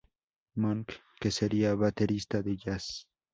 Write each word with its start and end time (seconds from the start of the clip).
Monk, 0.55 0.93
que 1.19 1.29
sería 1.29 1.75
baterista 1.75 2.41
de 2.41 2.57
"jazz". 2.57 3.05